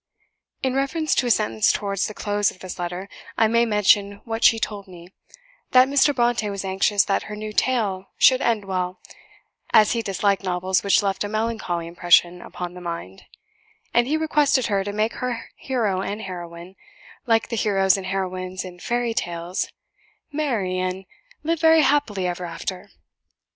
In 0.63 0.73
reference 0.73 1.13
to 1.13 1.27
a 1.27 1.29
sentence 1.29 1.71
towards 1.71 2.07
the 2.07 2.15
close 2.15 2.49
of 2.49 2.57
this 2.57 2.79
letter, 2.79 3.07
I 3.37 3.47
may 3.47 3.67
mention 3.67 4.13
what 4.25 4.43
she 4.43 4.57
told 4.57 4.87
me; 4.87 5.13
that 5.73 5.87
Mr. 5.87 6.11
Brontë 6.11 6.49
was 6.49 6.65
anxious 6.65 7.05
that 7.05 7.21
her 7.29 7.35
new 7.35 7.53
tale 7.53 8.09
should 8.17 8.41
end 8.41 8.65
well, 8.65 8.99
as 9.73 9.91
he 9.91 10.01
disliked 10.01 10.41
novels 10.43 10.81
which 10.83 11.03
left 11.03 11.23
a 11.23 11.29
melancholy 11.29 11.85
impression 11.85 12.41
upon 12.41 12.73
the 12.73 12.81
mind; 12.81 13.25
and 13.93 14.07
he 14.07 14.17
requested 14.17 14.65
her 14.65 14.83
to 14.83 14.91
make 14.91 15.13
her 15.21 15.51
hero 15.55 16.01
and 16.01 16.23
heroine 16.23 16.75
(like 17.27 17.49
the 17.49 17.55
heroes 17.55 17.95
and 17.95 18.07
heroines 18.07 18.65
in 18.65 18.79
fairy 18.79 19.13
tales) 19.13 19.67
"marry, 20.31 20.79
and 20.79 21.05
live 21.43 21.59
very 21.61 21.83
happily 21.83 22.25
ever 22.25 22.45
after." 22.47 22.89